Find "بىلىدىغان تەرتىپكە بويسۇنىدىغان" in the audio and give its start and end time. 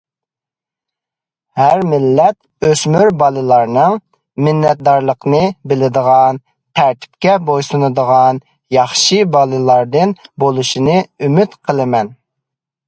5.73-8.41